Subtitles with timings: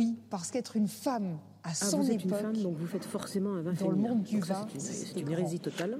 [0.00, 2.86] Oui, parce qu'être une femme à Ah, son vous êtes époque, une femme, donc vous
[2.86, 5.98] faites forcément un vin dans le monde du vin, c'est une- une hérésie totale.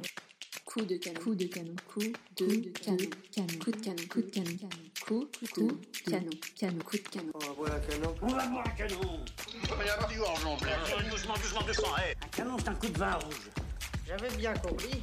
[0.65, 1.21] Coup de canon.
[1.21, 1.75] Coup de canon.
[1.87, 2.06] Coup de
[2.80, 2.96] canon.
[3.30, 3.58] Canon.
[3.62, 3.96] Coup de canon.
[4.08, 4.56] Coup de canon.
[5.06, 5.68] Coup, coup,
[6.06, 6.30] canon.
[6.56, 6.78] Canon.
[6.82, 7.32] Coup de canon.
[7.34, 8.14] On va boire un canon.
[8.22, 9.18] On va boire un canon.
[9.83, 11.35] Il y a du doucement.
[11.98, 12.14] Hey.
[12.24, 13.51] Un canon, c'est un coup de vin rouge.
[14.06, 15.03] J'avais bien compris.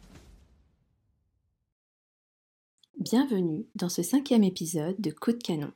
[3.01, 5.71] Bienvenue dans ce cinquième épisode de Coup de canon.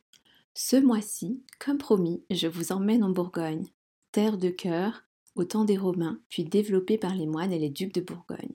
[0.53, 3.65] Ce mois-ci, comme promis, je vous emmène en Bourgogne,
[4.11, 7.95] terre de cœur, au temps des Romains, puis développée par les moines et les ducs
[7.95, 8.53] de Bourgogne.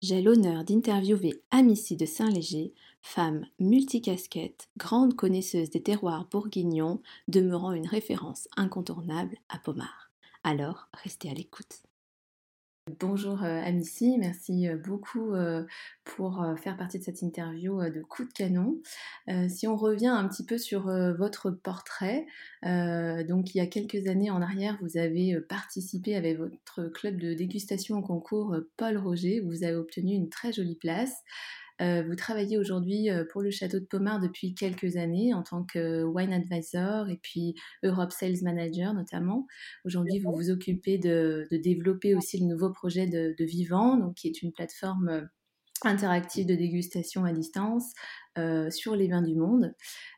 [0.00, 7.86] J'ai l'honneur d'interviewer Amicie de Saint-Léger, femme multicasquette, grande connaisseuse des terroirs bourguignons, demeurant une
[7.86, 10.10] référence incontournable à Pomard.
[10.42, 11.82] Alors, restez à l'écoute.
[13.00, 15.64] Bonjour euh, Amicie, merci euh, beaucoup euh,
[16.04, 18.80] pour faire partie de cette interview de coup de canon.
[19.48, 20.82] Si on revient un petit peu sur
[21.18, 22.26] votre portrait,
[22.62, 27.34] donc il y a quelques années en arrière, vous avez participé avec votre club de
[27.34, 31.24] dégustation au concours Paul Roger, vous avez obtenu une très jolie place.
[31.82, 35.64] Euh, vous travaillez aujourd'hui euh, pour le château de Pomard depuis quelques années en tant
[35.64, 39.46] que wine advisor et puis Europe Sales Manager notamment.
[39.84, 44.14] Aujourd'hui, vous vous occupez de, de développer aussi le nouveau projet de, de Vivant, donc
[44.14, 45.22] qui est une plateforme euh,
[45.84, 47.92] interactive de dégustation à distance
[48.38, 49.74] euh, sur les vins du monde.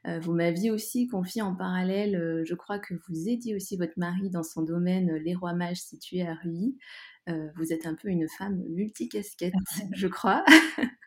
[0.07, 3.95] Euh, vous m'aviez aussi confié en parallèle, euh, je crois que vous aidiez aussi votre
[3.97, 6.77] mari dans son domaine, euh, les rois mages situé à Ruy.
[7.29, 9.55] Euh, vous êtes un peu une femme multicasquette,
[9.93, 10.45] je crois.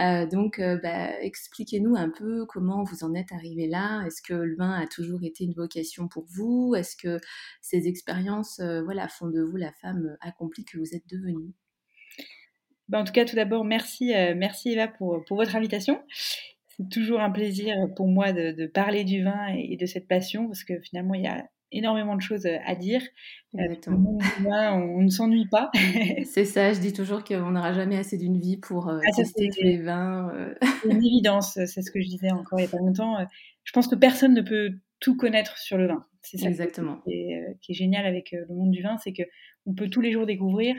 [0.00, 4.04] Euh, donc, euh, bah, expliquez-nous un peu comment vous en êtes arrivé là.
[4.04, 6.74] Est-ce que le vin a toujours été une vocation pour vous?
[6.74, 7.20] Est-ce que
[7.60, 11.52] ces expériences, voilà, font de vous la femme accomplie que vous êtes devenue?
[12.88, 16.02] Ben, en tout cas, tout d'abord, merci, merci Eva pour, pour votre invitation.
[16.66, 20.48] C'est toujours un plaisir pour moi de, de parler du vin et de cette passion
[20.48, 23.02] parce que finalement, il y a énormément de choses à dire.
[23.54, 24.18] Euh, Exactement.
[24.46, 24.48] on,
[24.98, 25.70] on ne s'ennuie pas.
[26.24, 29.48] C'est ça, je dis toujours qu'on n'aura jamais assez d'une vie pour euh, Ah, tester
[29.50, 30.30] tous les vins.
[30.34, 30.54] euh.
[30.82, 33.18] C'est une évidence, c'est ce que je disais encore il n'y a pas longtemps.
[33.18, 33.24] Euh,
[33.64, 34.70] Je pense que personne ne peut
[35.00, 36.04] tout connaître sur le vin.
[36.22, 36.96] C'est ça Exactement.
[37.04, 39.22] qui est, euh, qui est génial avec euh, le monde du vin, c'est que
[39.66, 40.74] on peut tous les jours découvrir,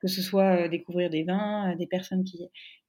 [0.00, 2.38] que ce soit euh, découvrir des vins, euh, des personnes qui,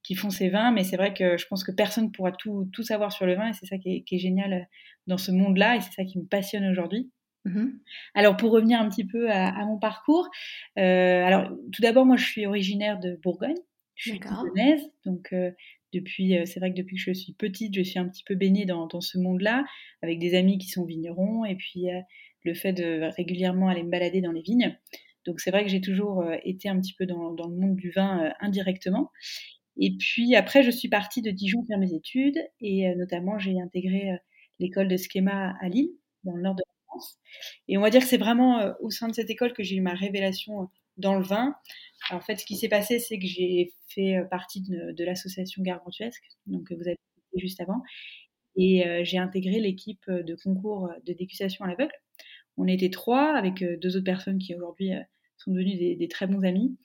[0.03, 2.83] qui font ces vins, mais c'est vrai que je pense que personne pourra tout, tout
[2.83, 4.59] savoir sur le vin et c'est ça qui est, qui est génial euh,
[5.07, 7.11] dans ce monde-là et c'est ça qui me passionne aujourd'hui.
[7.45, 7.79] Mhm.
[8.13, 10.29] Alors pour revenir un petit peu à, à mon parcours,
[10.77, 13.55] euh, alors tout d'abord moi je suis originaire de Bourgogne,
[13.95, 15.51] je suis lyonnaise, donc euh,
[15.93, 18.35] depuis, euh, c'est vrai que depuis que je suis petite, je suis un petit peu
[18.35, 19.63] baignée dans, dans ce monde-là,
[20.01, 21.85] avec des amis qui sont vignerons, et puis
[22.43, 24.77] le fait de régulièrement aller me balader dans les vignes.
[25.25, 27.91] Donc c'est vrai que j'ai toujours été un petit peu dans, dans le monde du
[27.91, 29.11] vin indirectement.
[29.77, 34.11] Et puis après, je suis partie de Dijon faire mes études, et notamment j'ai intégré
[34.59, 35.91] l'école de Schema à Lille,
[36.23, 36.76] dans le nord de la
[37.67, 39.75] Et on va dire que c'est vraiment euh, au sein de cette école que j'ai
[39.75, 40.65] eu ma révélation euh,
[40.97, 41.55] dans le vin.
[42.11, 46.23] En fait, ce qui s'est passé, c'est que j'ai fait euh, partie de, l'association Gargantuesque,
[46.45, 47.81] donc que vous avez cité juste avant,
[48.55, 51.93] et j'ai intégré l'équipe de concours de dégustation à l'aveugle.
[52.57, 54.93] On était trois avec deux autres personnes qui aujourd'hui
[55.37, 56.75] sont devenues des, très bons amis.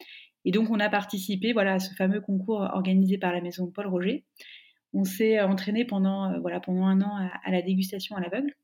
[0.45, 3.87] Et donc, on a participé voilà, à ce fameux concours organisé par la maison Paul
[3.87, 4.27] Roger.
[4.93, 8.55] On s'est entraîné pendant, voilà, pendant un an à la dégustation à l'aveugle.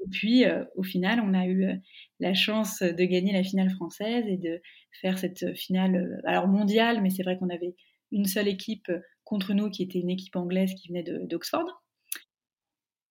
[0.00, 1.74] Et puis, euh, au final, on a eu euh,
[2.20, 4.60] la chance de gagner la finale française et de
[5.00, 7.74] faire cette finale, euh, alors mondiale, mais c'est vrai qu'on avait
[8.12, 8.90] une seule équipe
[9.24, 11.82] contre nous qui était une équipe anglaise qui venait d'Oxford.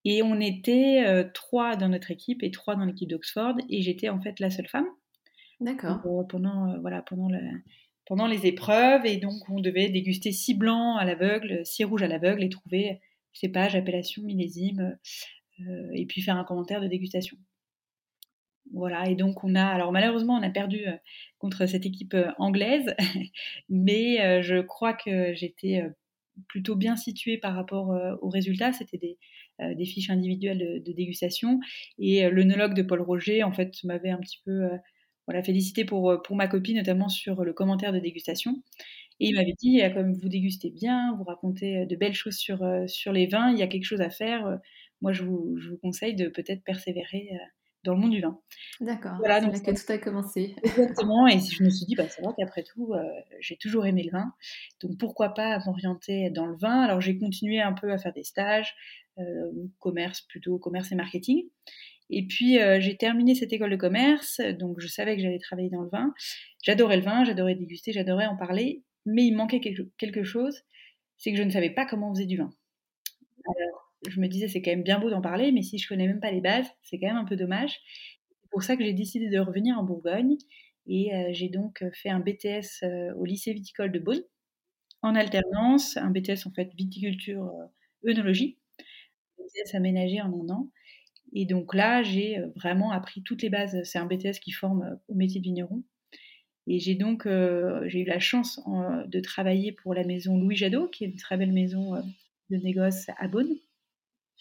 [0.05, 4.09] Et on était euh, trois dans notre équipe et trois dans l'équipe d'Oxford, et j'étais
[4.09, 4.87] en fait la seule femme
[5.59, 6.01] D'accord.
[6.29, 7.61] pendant, euh, voilà, pendant, le-
[8.05, 9.05] pendant les épreuves.
[9.05, 13.01] Et donc, on devait déguster six blancs à l'aveugle, six rouges à l'aveugle et trouver
[13.33, 14.97] cépage, appellation, millésime,
[15.65, 17.37] euh, et puis faire un commentaire de dégustation.
[18.73, 20.97] Voilà, et donc on a, alors malheureusement, on a perdu euh,
[21.39, 22.93] contre cette équipe euh, anglaise,
[23.69, 25.83] mais je crois que j'étais
[26.47, 28.73] plutôt bien située par rapport aux résultats.
[28.73, 31.59] C'était des, fiches individuelles de, dégustation,
[31.97, 34.69] et l'œnologue de Paul Roger, en fait, m'avait un petit peu
[35.25, 38.61] voilà, félicité pour, pour ma copie, notamment sur le commentaire de dégustation.
[39.19, 42.59] Et il m'avait dit, ah, comme vous dégustez bien, vous racontez de belles choses sur,
[42.87, 44.59] sur les vins, il y a quelque chose à faire.
[45.01, 47.37] Moi, je vous, je vous conseille de peut-être persévérer euh,
[47.87, 48.39] dans le monde du vin.
[48.81, 50.55] D'accord, Voilà, c'est donc là que tout a commencé.
[50.63, 53.03] Exactement, et je me suis dit, bah, c'est vrai qu'après tout, euh,
[53.39, 54.33] j'ai toujours aimé le vin,
[54.81, 56.81] donc pourquoi pas m'orienter dans le vin.
[56.81, 58.75] Alors j'ai continué un peu à faire des stages,
[59.19, 59.23] euh,
[59.79, 61.45] commerce plutôt, commerce et marketing.
[62.09, 65.69] Et puis euh, j'ai terminé cette école de commerce, donc je savais que j'allais travailler
[65.69, 66.13] dans le vin.
[66.63, 70.61] J'adorais le vin, j'adorais déguster, j'adorais en parler, mais il manquait quelque, quelque chose,
[71.17, 72.49] c'est que je ne savais pas comment on faisait du vin.
[73.45, 76.07] Alors je me disais, c'est quand même bien beau d'en parler, mais si je connais
[76.07, 77.79] même pas les bases, c'est quand même un peu dommage.
[78.41, 80.37] C'est pour ça que j'ai décidé de revenir en Bourgogne
[80.87, 84.23] et euh, j'ai donc fait un BTS euh, au lycée viticole de Beaune
[85.01, 88.57] en alternance, un BTS en fait viticulture euh, œnologie,
[89.37, 90.71] BTS aménagé en un an.
[91.33, 93.77] Et donc là, j'ai euh, vraiment appris toutes les bases.
[93.83, 95.83] C'est un BTS qui forme euh, au métier de vigneron.
[96.67, 100.89] Et j'ai donc euh, j'ai eu la chance de travailler pour la maison Louis Jadot,
[100.89, 102.01] qui est une très belle maison euh,
[102.49, 103.55] de négoce à Beaune.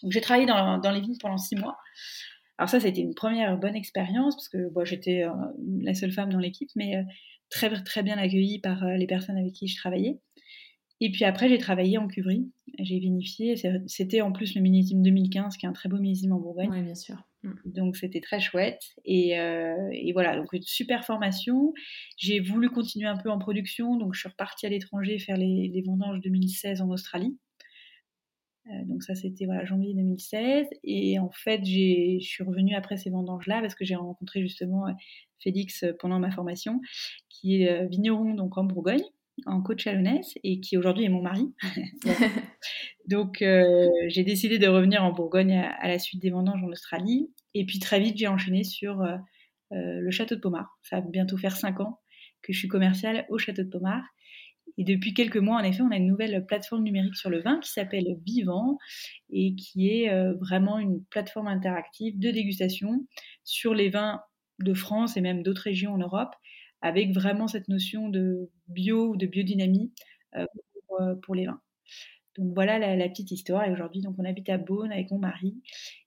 [0.03, 1.77] Donc j'ai travaillé dans, dans les vignes pendant six mois.
[2.57, 5.31] Alors ça, c'était une première bonne expérience parce que bon, j'étais euh,
[5.81, 7.03] la seule femme dans l'équipe, mais euh,
[7.49, 10.19] très très bien accueillie par euh, les personnes avec qui je travaillais.
[10.99, 12.49] Et puis après, j'ai travaillé en cuverie.
[12.79, 13.55] J'ai vinifié.
[13.85, 16.69] C'était en plus le millésime 2015, qui est un très beau millésime en Bourgogne.
[16.71, 17.17] Oui, bien sûr.
[17.43, 17.51] Mm.
[17.65, 18.81] Donc c'était très chouette.
[19.05, 21.73] Et, euh, et voilà, donc une super formation.
[22.17, 25.69] J'ai voulu continuer un peu en production, donc je suis repartie à l'étranger faire les,
[25.71, 27.37] les vendanges 2016 en Australie.
[28.69, 33.09] Euh, donc ça c'était voilà janvier 2016 et en fait je suis revenue après ces
[33.09, 34.91] vendanges là parce que j'ai rencontré justement euh,
[35.39, 36.81] Félix euh, pendant ma formation
[37.29, 39.03] qui est vigneron donc en Bourgogne
[39.45, 41.53] en côte chalonnaise et qui aujourd'hui est mon mari.
[43.07, 47.31] Donc j'ai décidé de revenir en Bourgogne à, la suite des vendanges en Australie.
[47.53, 49.05] Et puis très vite j'ai enchaîné sur
[49.69, 50.79] le château de Pomard.
[50.81, 51.99] Ça va bientôt faire cinq ans
[52.41, 54.03] que je suis commerciale au château de Pomard
[54.77, 57.59] et depuis quelques mois, en effet, on a une nouvelle plateforme numérique sur le vin
[57.59, 58.77] qui s'appelle Vivant
[59.31, 63.07] et qui est euh, vraiment une plateforme interactive de dégustation
[63.43, 64.21] sur les vins
[64.59, 66.33] de France et même d'autres régions en Europe,
[66.81, 69.91] avec vraiment cette notion de bio ou de biodynamie
[70.35, 70.45] euh,
[70.87, 71.61] pour, euh, pour les vins.
[72.37, 73.65] Donc voilà la, petite histoire.
[73.65, 75.55] Et aujourd'hui, donc on habite à Beaune avec mon mari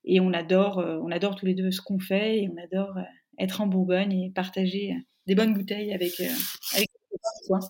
[0.05, 2.97] et on adore, on adore tous les deux ce qu'on fait et on adore
[3.37, 4.95] être en Bourgogne et partager
[5.27, 6.89] des bonnes bouteilles avec, avec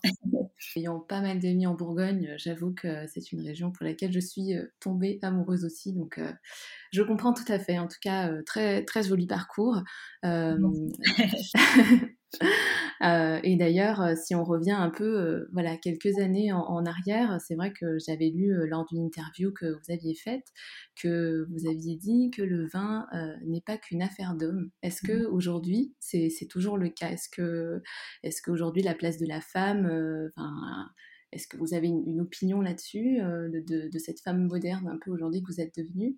[0.76, 4.20] Ayant pas mal d'amis en Bourgogne, euh, j'avoue que c'est une région pour laquelle je
[4.20, 5.92] suis euh, tombée amoureuse aussi.
[5.92, 6.32] Donc, euh,
[6.92, 7.78] je comprends tout à fait.
[7.78, 9.82] En tout cas, très très joli parcours.
[10.24, 10.56] Euh,
[13.02, 16.84] euh, et d'ailleurs, euh, si on revient un peu, euh, voilà, quelques années en, en
[16.86, 20.44] arrière, c'est vrai que j'avais lu euh, lors d'une interview que vous aviez faite
[20.96, 23.06] que vous aviez dit que le vin
[23.44, 24.70] n'est pas qu'une affaire d'homme.
[24.82, 27.10] Est-ce que aujourd'hui, c'est c'est toujours le cas?
[27.10, 27.82] Est-ce que
[28.22, 29.86] est-ce qu'aujourd'hui la place de la femme,
[31.32, 34.98] est-ce que vous avez une, une opinion là-dessus de, de- de cette femme moderne un
[34.98, 36.16] peu aujourd'hui que vous êtes devenue?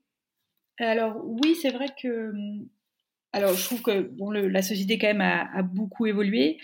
[0.78, 2.68] Alors oui, c'est vrai que hum,
[3.32, 4.10] alors je trouve que
[4.48, 6.58] la société quand même a, beaucoup évolué.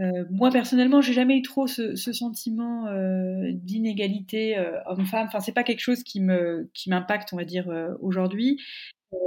[0.00, 5.26] Euh, moi personnellement, j'ai jamais eu trop ce, sentiment euh, d'inégalité euh, homme-femme.
[5.26, 6.20] Enfin, c'est pas quelque chose qui
[6.74, 7.68] qui m'impacte, on va dire
[8.00, 8.60] aujourd'hui.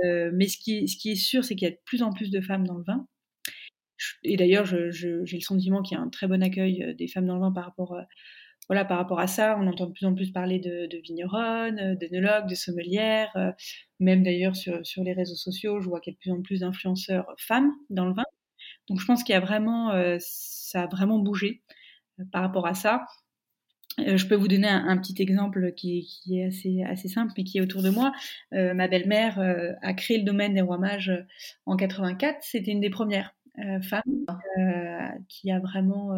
[0.04, 2.30] Mais ce qui ce qui est sûr, c'est qu'il y a de plus en plus
[2.30, 3.08] de femmes dans le vin.
[4.24, 7.36] Et d'ailleurs, j'ai le sentiment qu'il y a un très bon accueil des femmes dans
[7.36, 8.02] le vin par rapport, euh,
[8.70, 9.58] voilà, par rapport à ça.
[9.60, 13.32] On entend de plus en plus parler de, de vigneronnes, euh, d'œnologues, de sommelières.
[13.36, 13.52] euh,
[14.00, 16.42] même d'ailleurs sur, sur les réseaux sociaux, je vois qu'il y a de plus en
[16.42, 18.26] plus d'influenceurs femmes dans le vin.
[18.90, 21.64] Donc je pense qu'il y a vraiment, euh, ça a vraiment bougé
[22.32, 23.06] par rapport à ça.
[24.00, 27.44] Je peux vous donner un, un petit exemple qui, qui est assez, assez simple, mais
[27.44, 28.12] qui est autour de moi.
[28.52, 29.40] Ma belle-mère
[29.82, 31.12] a créé le domaine des rois mages
[31.66, 32.38] en 84.
[32.42, 33.36] C'était une des premières
[33.82, 34.04] femmes
[35.30, 36.12] qui a vraiment.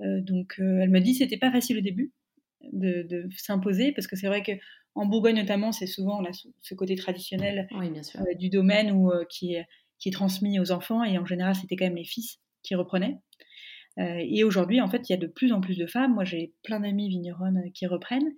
[0.00, 2.12] Euh, donc, euh, elle me dit c'était pas facile au début
[2.72, 4.52] de, de s'imposer parce que c'est vrai que
[4.94, 8.20] en Bourgogne notamment, c'est souvent a ce, côté traditionnel Oui, bien sûr.
[8.20, 9.66] euh, du domaine où, qui, est,
[9.98, 13.18] qui est transmis aux enfants et en général c'était quand même les fils qui reprenaient.
[13.98, 16.14] Euh, et aujourd'hui, en fait, il y a de plus en plus de femmes.
[16.14, 18.32] Moi, j'ai plein d'amis vigneronnes qui reprennent.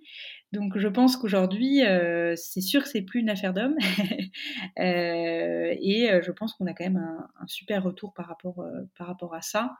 [0.51, 3.77] Donc, je pense qu'aujourd'hui, euh, c'est sûr que c'est plus une affaire d'hommes.
[4.79, 8.63] Euh, et je pense qu'on a quand même un, un super retour par rapport,
[8.97, 9.75] par rapport à ça.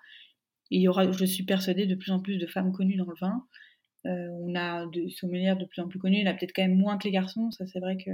[0.71, 3.15] Il y aura, je suis persuadée, de plus en plus de femmes connues dans le
[3.19, 3.45] vin.
[4.07, 6.17] Euh, on a des sommelières de plus en plus connues.
[6.17, 7.51] Il y en a peut-être quand même moins que les garçons.
[7.51, 8.11] Ça, c'est vrai que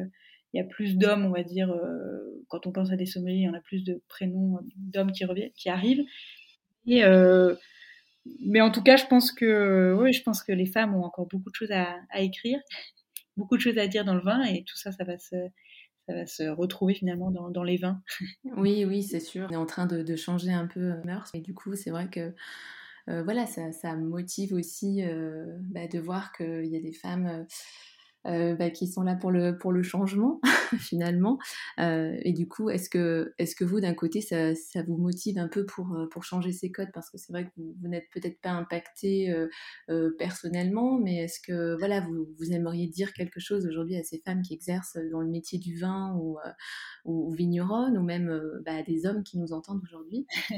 [0.54, 3.40] il y a plus d'hommes, on va dire, euh, quand on pense à des sommeliers,
[3.40, 6.06] il y en a plus de prénoms euh, d'hommes qui, qui arrivent.
[6.86, 11.28] Mais en tout cas, je pense que, oui, je pense que les femmes ont encore
[11.28, 12.60] beaucoup de choses à écrire,
[13.38, 15.36] beaucoup de choses à dire dans le vin, et tout ça, ça va se,
[16.08, 18.02] ça va se retrouver finalement dans, les vins.
[18.58, 19.48] Oui, oui, c'est sûr.
[19.50, 22.10] On est en train de, changer un peu euh, mœurs, et du coup, c'est vrai
[22.10, 22.34] que
[23.10, 27.46] euh, voilà, ça, ça motive aussi euh, bah, de voir qu'il y a des femmes
[28.28, 30.40] euh, euh, bah, qui sont là pour le, pour le changement
[30.80, 31.38] finalement.
[31.80, 35.38] Euh, et du coup, est-ce que, est que vous, d'un côté, ça, ça, vous motive
[35.38, 36.90] un peu pour, euh, pour changer ces codes?
[36.94, 39.34] Parce que c'est vrai que vous, n'êtes peut-être pas impacté
[40.18, 44.42] personnellement, mais est-ce que voilà, vous, vous aimeriez dire quelque chose aujourd'hui à ces femmes
[44.42, 46.38] qui exercent dans le métier du vin ou,
[47.06, 50.26] ou, vigneronnes, ou même bah, des hommes qui nous entendent aujourd'hui?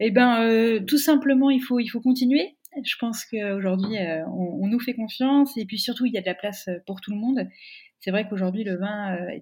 [0.00, 2.56] Eh bien, tout simplement, il faut, il faut continuer.
[2.84, 6.26] Je pense qu'aujourd'hui, euh, on, nous fait confiance et puis surtout, il y a de
[6.26, 7.48] la place euh, pour tout le monde.
[8.00, 9.38] C'est vrai qu'aujourd'hui, le vin, euh,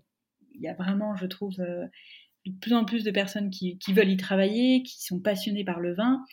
[0.54, 1.90] il y a vraiment, je trouve, de
[2.60, 6.24] plus en plus de personnes qui, veulent y travailler, qui sont passionnées par le vin.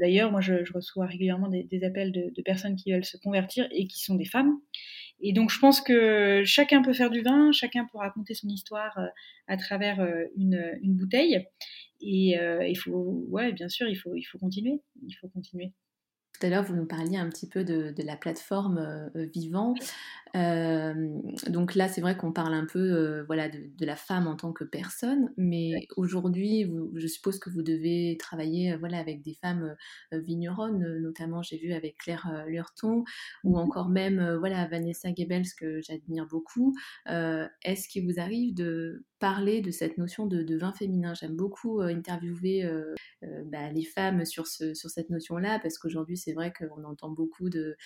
[0.00, 4.02] D'ailleurs, moi, je, reçois régulièrement des, appels de, personnes qui veulent se convertir et qui
[4.02, 4.54] sont des femmes.
[5.20, 8.96] Et donc, je pense que chacun peut faire du vin, chacun peut raconter son histoire
[9.48, 11.44] à travers une, bouteille.
[12.00, 12.36] Et
[12.68, 14.80] il faut, ouais, bien sûr, il faut, il faut continuer.
[15.04, 15.72] Il faut continuer.
[16.38, 19.74] Tout à l'heure, vous nous parliez un petit peu de, la plateforme euh, Vivant.
[20.36, 20.94] Euh,
[21.48, 24.52] donc là, c'est vrai qu'on parle un peu euh, voilà, de, la femme en tant
[24.52, 29.74] que personne, mais aujourd'hui, je suppose que vous devez travailler voilà, avec des femmes
[30.12, 33.04] vigneronnes, notamment j'ai vu avec Claire Lurton,
[33.44, 36.74] ou mmh encore même voilà, Vanessa Goebbels, que j'admire beaucoup.
[37.06, 41.14] Est-ce qu'il vous arrive de parler de cette notion de, vin féminin?
[41.14, 42.70] J'aime beaucoup interviewer
[43.46, 47.48] bah, les femmes sur, ce, sur cette notion-là, parce qu'aujourd'hui, c'est vrai qu'on entend beaucoup
[47.48, 47.76] de,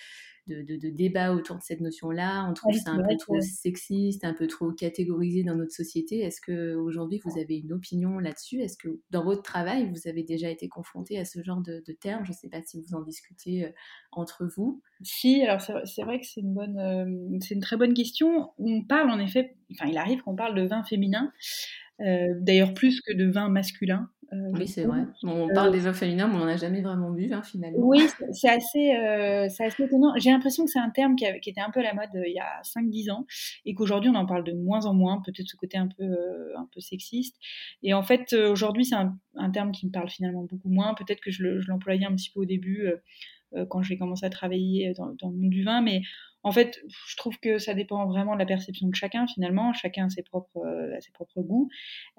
[0.47, 2.45] de, débats autour de cette notion-là.
[2.49, 6.19] On trouve ça un peu trop sexiste, un peu trop catégorisé dans notre société.
[6.19, 8.59] Est-ce que aujourd'hui vous avez une opinion là-dessus?
[8.61, 12.25] Est-ce que dans votre travail, vous avez déjà été confronté à ce genre de, termes?
[12.25, 13.69] Je ne sais pas si vous en discutez euh,
[14.11, 14.81] entre vous.
[15.01, 18.51] Si, alors c'est vrai que c'est une bonne, euh, c'est une très bonne question.
[18.57, 21.31] On parle en effet, enfin il arrive qu'on parle de vin féminin.
[22.01, 24.09] Euh, d'ailleurs plus que de vin masculin.
[24.31, 25.01] Euh, oui, c'est vrai.
[25.21, 27.77] on parle des vins féminins, mais on n'en a jamais vraiment bu, hein, finalement.
[27.85, 27.99] Oui,
[28.31, 30.11] c'est assez, euh, assez étonnant.
[30.17, 32.33] J'ai l'impression que c'est un terme qui, qui, était un peu à la mode il
[32.33, 33.27] y a 5-10 ans
[33.65, 36.03] et qu'aujourd'hui on en parle de moins en moins, peut-être ce côté un peu,
[36.57, 37.37] un peu sexiste.
[37.83, 40.95] Et en fait, aujourd'hui, c'est un, un, terme qui me parle finalement beaucoup moins.
[40.95, 42.87] Peut-être que je l'employais un petit peu au début
[43.69, 46.01] quand j'ai commencé à travailler dans, dans, le monde du vin, mais
[46.43, 49.73] en fait, je trouve que ça dépend vraiment de la perception de chacun, finalement.
[49.73, 51.69] Chacun a ses propres, euh, ses propres goûts.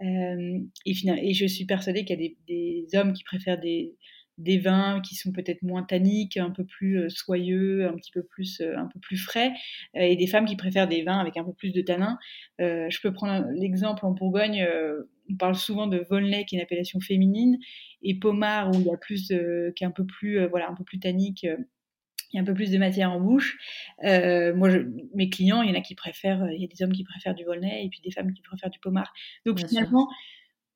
[0.02, 3.95] Euh, et, et, je suis persuadée qu'il y a des, hommes qui préfèrent des,
[4.38, 8.23] des vins qui sont peut-être moins tanniques, un peu plus euh, soyeux, un petit peu
[8.23, 9.52] plus, un peu plus frais,
[9.95, 12.19] et des femmes qui préfèrent des vins avec un peu plus de tanins.
[12.59, 14.66] je peux prendre l'exemple en Bourgogne,
[15.31, 17.59] on parle souvent de Volnay, qui est une appellation féminine,
[18.02, 20.85] et Pomard, où il y a plus, qui est un peu plus, voilà, un peu
[20.85, 21.47] plus tannique
[22.33, 23.59] il y a un peu plus de matière en bouche.
[24.04, 24.71] Euh, moi,
[25.14, 27.35] mes clients, il y en a qui préfèrent, il y a des hommes qui préfèrent
[27.35, 29.12] du Volnay et puis des femmes qui préfèrent du Pommard.
[29.47, 30.09] Donc finalement,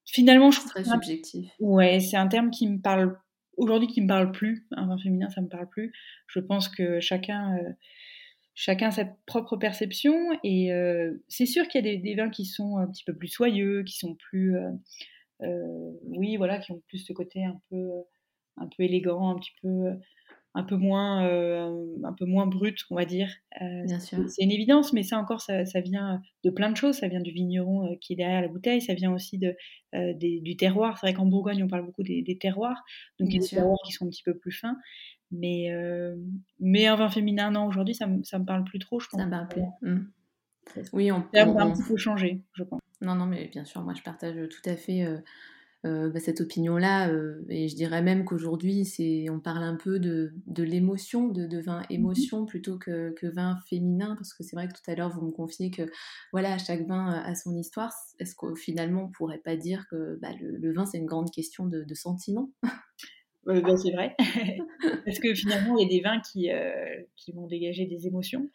[0.05, 1.51] finalement, je trouve très subjectif.
[1.59, 3.19] Ouais, c'est un terme qui me parle
[3.57, 4.67] aujourd'hui, qui me parle plus.
[4.73, 5.93] Un vin féminin, ça me parle plus.
[6.27, 7.73] Je pense que chacun, euh,
[8.55, 10.15] chacun a sa propre perception
[10.45, 13.29] et euh, c'est sûr qu'il y a des, vins qui sont un petit peu plus
[13.29, 14.57] soyeux, qui sont plus,
[15.41, 17.89] oui, voilà, qui ont plus ce côté un peu,
[18.57, 19.99] un peu élégant, un petit peu
[20.55, 23.31] un peu moins, euh, un peu moins brut, on va dire.
[23.61, 26.97] Euh, c'est une évidence, mais ça encore, ça, vient de plein de choses.
[26.97, 29.55] Ça vient du vigneron euh, qui est derrière la bouteille, ça vient aussi de,
[29.93, 30.99] du terroir.
[30.99, 32.83] C'est vrai qu'en Bourgogne, on parle beaucoup des, terroirs,
[33.21, 34.77] donc des terroirs qui sont un petit peu plus fins.
[35.31, 35.71] Mais,
[36.59, 39.21] mais un vin féminin, non, aujourd'hui, ça, ça me parle plus trop, je pense.
[39.21, 39.63] Ça me parle plus.
[39.83, 39.99] Mmh.
[40.93, 42.81] Oui, on, peut un petit peu changer, je pense.
[43.01, 45.19] Non, non, mais bien sûr, moi, je partage tout à fait euh,
[45.85, 47.09] bah, cette opinion-là.
[47.09, 51.47] Euh, et je dirais même qu'aujourd'hui, c'est, on parle un peu de, de l'émotion, de,
[51.47, 54.91] de, vin mmh émotion plutôt que, que, vin féminin, parce que c'est vrai que tout
[54.91, 55.83] à l'heure, vous me confiez que
[56.33, 57.93] voilà, chaque vin a son histoire.
[58.19, 61.67] Est-ce que finalement, on pourrait pas dire que bah, le, vin, c'est une grande question
[61.67, 62.51] de, de sentiment?
[63.47, 64.17] Euh, ben, c'est vrai,
[65.07, 66.51] parce que finalement, il y a des vins qui,
[67.17, 68.51] qui vont dégager des émotions.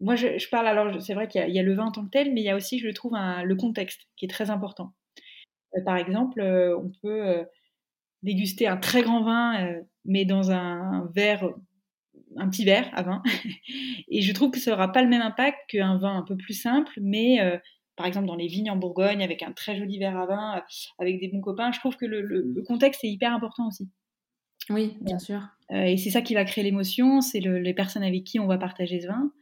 [0.00, 2.34] moi, je, parle alors, c'est vrai qu'il y, a le vin en tant que tel,
[2.34, 4.92] mais il y a aussi, je trouve, un, le contexte qui est très important.
[5.76, 7.44] Euh, par exemple, euh, on peut euh,
[8.22, 9.74] déguster un très grand vin,
[10.04, 11.48] mais dans un verre,
[12.36, 13.22] un petit verre à vin.
[14.08, 16.54] et je trouve que ça n'aura pas le même impact qu'un vin un peu plus
[16.54, 17.38] simple, mais
[17.96, 20.62] par exemple dans les vignes en Bourgogne, avec un très joli verre à vin,
[20.98, 23.88] avec des bons copains, je trouve que le, contexte est hyper important aussi.
[24.68, 25.40] Oui, bien sûr.
[25.70, 29.00] et c'est ça qui va créer l'émotion, c'est les personnes avec qui on va partager
[29.00, 29.32] ce vin,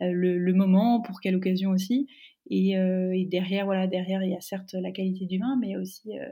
[0.00, 2.06] le, moment, pour quelle occasion aussi.
[2.50, 6.18] Euh, et, derrière, voilà, derrière, il y a certes la qualité du vin, mais aussi
[6.18, 6.30] euh,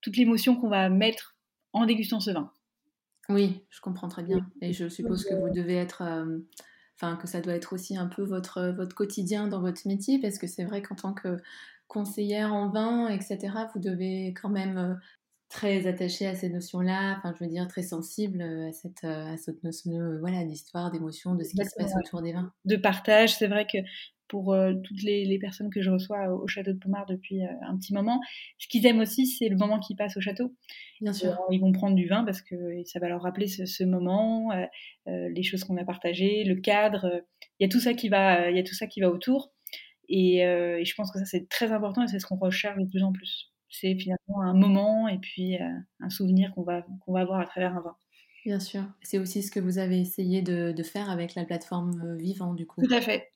[0.00, 1.36] toute l'émotion qu'on va mettre
[1.72, 2.52] en dégustant ce vin.
[3.28, 4.46] Oui, je comprends très bien.
[4.60, 6.38] Et je suppose que vous devez être, euh,
[6.96, 10.38] enfin que ça doit être aussi un peu votre, votre quotidien dans votre métier, parce
[10.38, 11.38] que c'est vrai qu'en tant que
[11.88, 13.38] conseillère en vin, etc.,
[13.72, 15.00] vous devez quand même
[15.54, 19.62] très attaché à ces notions-là, enfin, je veux dire, très sensible à cette, à cette
[19.62, 22.52] notion voilà, d'histoire, d'émotion, de ce qui se passe autour des vins.
[22.64, 23.78] De partage, c'est vrai que
[24.26, 27.94] pour toutes les, les, personnes que je reçois au, château de Pommard depuis un petit
[27.94, 28.20] moment.
[28.58, 30.52] Ce qu'ils aiment aussi, c'est le moment qu'ils passent au château.
[31.00, 31.38] Bien sûr.
[31.52, 34.50] ils vont prendre du vin parce que ça va leur rappeler ce, ce moment,
[35.06, 37.22] euh, les choses qu'on a partagées, le cadre.
[37.60, 39.52] Il y a tout ça qui va, il y a tout ça qui va autour.
[40.08, 42.86] Et, et je pense que ça c'est très important et c'est ce qu'on recherche de
[42.86, 43.53] plus en plus.
[43.80, 45.56] C'est finalement un moment et puis
[46.00, 47.96] un souvenir qu'on va qu'on va avoir à travers un vin.
[48.44, 48.84] Bien sûr.
[49.02, 52.66] C'est aussi ce que vous avez essayé de, de, faire avec la plateforme Vivant, du
[52.66, 52.82] coup.
[52.82, 53.32] Tout à fait.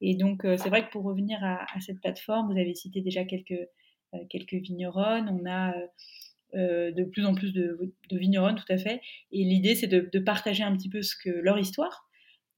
[0.00, 3.68] Et donc, c'est vrai que pour revenir à, cette plateforme, vous avez cité déjà quelques,
[4.30, 5.28] quelques vigneronnes.
[5.28, 5.74] On a
[6.54, 9.00] de plus en plus de, de, vigneronnes, tout à fait.
[9.30, 12.08] Et l'idée, c'est de, partager un petit peu ce que, leur histoire.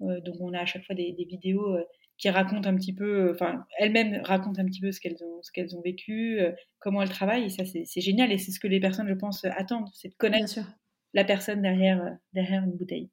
[0.00, 1.76] donc, on a à chaque fois des, vidéos
[2.16, 5.50] qui racontent un petit peu, enfin, elles-mêmes racontent un petit peu ce qu'elles ont, ce
[5.50, 6.38] qu'elles ont vécu,
[6.78, 7.44] comment elles travaillent.
[7.44, 8.30] Et ça, c'est génial.
[8.32, 9.88] Et c'est ce que les personnes, je pense, attendent.
[9.94, 10.60] C'est de connaître
[11.12, 13.10] la personne derrière, derrière une bouteille.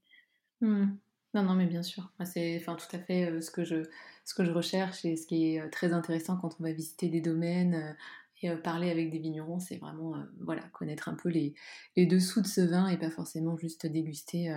[0.61, 0.85] Mmh.
[1.33, 2.11] Non, non, mais bien sûr.
[2.25, 3.83] C'est enfin, tout à fait ce, que je,
[4.25, 7.21] ce que je recherche et ce qui est très intéressant quand on va visiter des
[7.21, 7.95] domaines
[8.43, 11.53] et parler avec des vignerons, c'est vraiment voilà, connaître un peu les,
[11.95, 14.51] les, dessous de ce vin et pas forcément juste déguster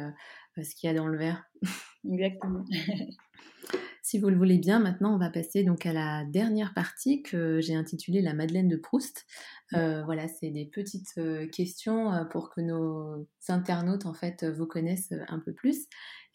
[0.57, 1.45] ce qu'il y a dans le verre.
[2.05, 2.65] Exactement.
[4.05, 7.63] Si vous le voulez bien, maintenant on va passer donc à la dernière partie que
[7.63, 9.25] j'ai intitulée la Madeleine de Proust.
[9.73, 14.67] Euh, voilà, c'est des petites euh, questions euh, pour que nos internautes en fait vous
[14.67, 15.87] connaissent un peu plus.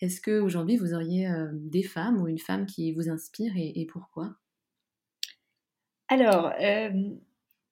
[0.01, 4.33] Est-ce que aujourd'hui vous auriez des femmes ou une femme qui vous inspire et, pourquoi?
[6.07, 6.51] Alors,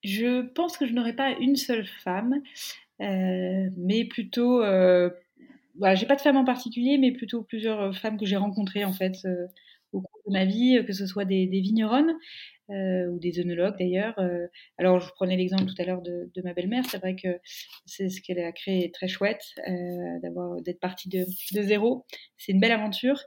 [0.04, 2.36] je pense que je n'aurais pas une seule femme,
[3.00, 8.38] mais plutôt voilà, j'ai pas de femme en particulier, mais plutôt plusieurs femmes que j'ai
[8.38, 9.26] rencontrées en fait
[9.92, 12.14] au cours de ma vie, que ce soit des, des vigneronnes
[12.70, 14.18] euh, ou des œnologues d'ailleurs.
[14.20, 14.48] Euh.
[14.78, 16.84] alors, je prenais l'exemple tout à l'heure de, ma belle-mère.
[16.90, 17.40] C'est vrai que
[17.86, 22.06] c'est ce qu'elle a créé très chouette, euh, d'avoir d'être partie de, zéro.
[22.38, 23.22] C'est une belle aventure.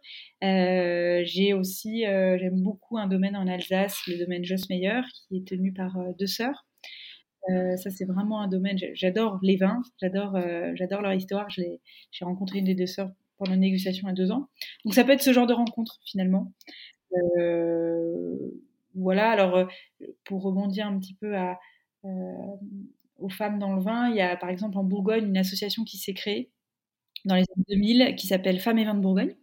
[0.45, 5.47] Euh, j'ai aussi, euh, j'aime beaucoup un domaine en Alsace, le domaine Jossmeyer, qui est
[5.47, 6.67] tenu par deux sœurs.
[7.49, 8.79] Euh, ça, c'est vraiment un domaine.
[8.95, 10.33] J'adore les vins, j'adore
[11.03, 11.49] leur histoire.
[11.49, 13.11] J'ai rencontré une des deux sœurs
[13.41, 14.49] pendant une négociation à deux ans.
[14.85, 16.53] Donc ça peut être ce genre de rencontre finalement.
[17.39, 18.37] Euh,
[18.95, 19.67] voilà, alors euh,
[20.25, 22.57] pour rebondir un petit peu euh,
[23.19, 25.97] aux femmes dans le vin, il y a par exemple en Bourgogne une association qui
[25.97, 26.51] s'est créée
[27.25, 29.35] dans les années 2000 qui s'appelle Femmes et Vins de Bourgogne.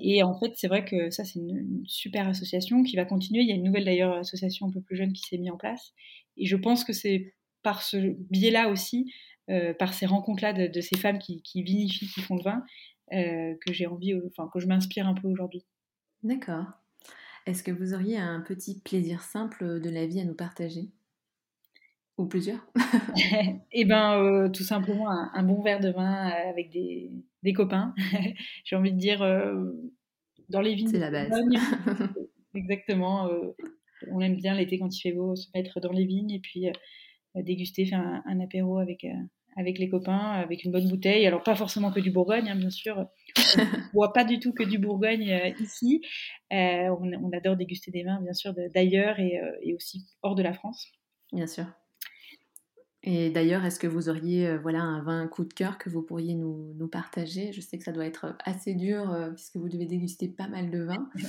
[0.00, 3.42] et en fait, c'est vrai que ça, c'est une, super association qui va continuer.
[3.42, 5.56] Il y a une nouvelle d'ailleurs association un peu plus jeune qui s'est mise en
[5.56, 5.92] place.
[6.36, 7.96] Et je pense que c'est par ce
[8.30, 9.12] biais-là aussi
[9.52, 12.64] euh, par ces rencontres-là de, ces femmes qui, vinifient, qui font le vin,
[13.12, 15.64] euh, que j'ai envie, enfin que je m'inspire un peu aujourd'hui.
[16.22, 16.64] D'accord.
[17.46, 20.88] Est-ce que vous auriez un petit plaisir simple de la vie à nous partager?
[22.16, 22.66] Ou plusieurs?
[23.72, 27.10] Eh bien, euh, tout simplement un, bon verre de vin avec des,
[27.42, 27.94] des copains.
[28.64, 29.20] j'ai envie de dire
[30.48, 30.88] dans les vignes.
[30.88, 31.32] C'est la base.
[32.54, 33.30] Exactement.
[34.10, 36.68] on aime bien l'été quand il fait beau se mettre dans les vignes et puis
[37.40, 39.14] déguster, faire un, apéro avec, euh,
[39.56, 41.26] avec les copains, avec une bonne bouteille.
[41.26, 43.06] Alors, pas forcément que du Bourgogne, hein, bien sûr.
[43.36, 46.02] On ne boit pas du tout que du Bourgogne euh, ici.
[46.52, 50.52] Euh, on, adore déguster des vins, bien sûr, d'ailleurs et, et, aussi hors de la
[50.52, 50.86] France.
[51.32, 51.66] Bien sûr.
[53.04, 56.34] Et d'ailleurs, est-ce que vous auriez voilà, un vin coup de cœur que vous pourriez
[56.34, 57.52] nous, nous partager?
[57.52, 60.82] Je sais que ça doit être assez dur puisque vous devez déguster pas mal de
[60.84, 61.08] vins.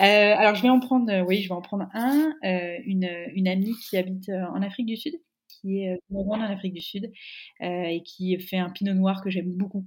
[0.00, 2.34] Euh, alors, je vais en prendre, euh, oui, je vais en prendre un.
[2.44, 5.14] Euh, une, une, amie qui habite en Afrique du Sud,
[5.62, 7.12] qui est en Afrique du Sud,
[7.60, 9.86] et qui fait un pinot noir que j'aime beaucoup.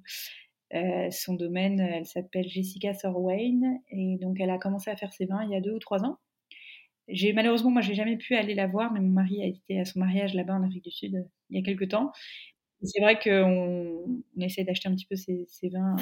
[1.11, 5.43] son domaine, elle s'appelle Jessica Sorwayne, et donc elle a commencé à faire ses vins
[5.43, 6.17] il y a deux ou trois ans.
[7.07, 9.85] J'ai malheureusement, moi, j'ai jamais pu aller la voir, mais mon mari a été à
[9.85, 12.11] son mariage là-bas en Afrique du Sud il y a quelques temps.
[12.83, 15.95] C'est vrai qu'on on essaie d'acheter un petit peu ces vins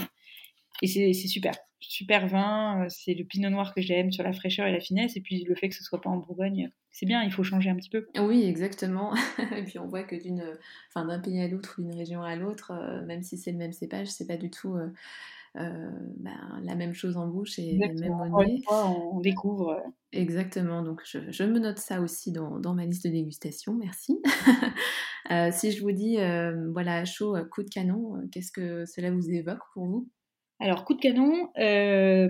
[0.84, 1.54] et c'est super.
[1.80, 5.16] Super vin, euh, c'est le pinot noir que j'aime sur la fraîcheur et la finesse.
[5.18, 7.70] Et puis le fait que ce soit pas en Bourgogne, c'est bien, il faut changer
[7.70, 8.08] un petit peu.
[8.20, 9.14] Oui, exactement.
[9.58, 10.44] et puis on voit que d'une,
[10.90, 13.58] enfin, d'un pays à l'autre ou d'une région à l'autre, euh, même si c'est le
[13.58, 18.00] même cépage, c'est pas du tout euh, ben, la même chose en bouche et le
[18.00, 18.62] même au nez.
[18.70, 19.82] on découvre.
[20.12, 24.22] Exactement, donc je, je, me note ça aussi dans, dans ma liste de dégustation, merci.
[25.52, 26.18] si je vous dis,
[26.72, 30.08] voilà, chaud, coup de canon, qu'est-ce que cela vous évoque pour vous?
[30.64, 32.30] Alors, coup de canon, euh,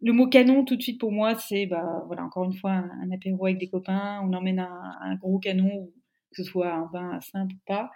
[0.00, 3.10] le mot canon, tout de suite pour moi, c'est bah, voilà, encore une fois un,
[3.10, 5.92] apéro avec des copains, on emmène un, gros canon,
[6.30, 7.90] que ce soit un vin simple ou pas.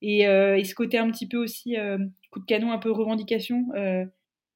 [0.00, 1.98] Et, euh, ce côté un petit peu aussi euh,
[2.30, 3.66] coup de canon, un peu revendication,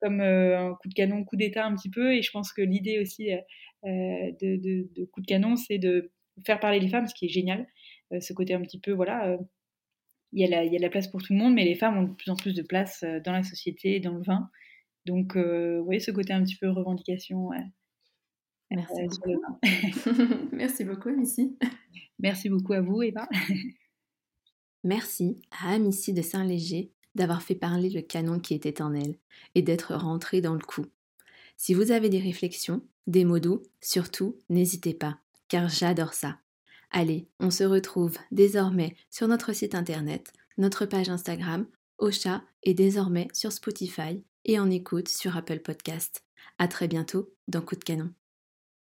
[0.01, 2.15] comme un coup de canon, coup d'état un petit peu.
[2.15, 3.31] Et je pense que l'idée aussi
[3.83, 6.13] de, coup de canon, c'est de
[6.47, 7.67] faire parler les femmes, ce qui est génial.
[8.21, 9.37] ce côté un petit peu, voilà,
[10.35, 11.75] il y, a la, il y a la place pour tout le monde, mais les
[11.75, 14.51] femmes ont de plus en plus de place dans la société, dans le vin.
[15.07, 17.51] Donc, vous voyez ce côté un petit peu revendication.
[18.71, 19.59] Merci, beaucoup.
[20.53, 21.57] Merci beaucoup, Amici.
[22.19, 23.29] Merci beaucoup à vous, Eva.
[24.85, 29.17] Merci à Amici de Saint-Léger d'avoir fait parler le canon qui était en elle
[29.55, 30.87] et d'être rentré dans le coup.
[31.57, 35.19] Si vous avez des réflexions, des mots doux, surtout, n'hésitez pas,
[35.49, 36.39] car j'adore ça.
[36.91, 41.67] Allez, on se retrouve désormais sur notre site internet, notre page Instagram,
[41.99, 46.25] Ocha et désormais sur Spotify et en écoute sur Apple Podcast.
[46.59, 48.13] À très bientôt dans Coup de canon.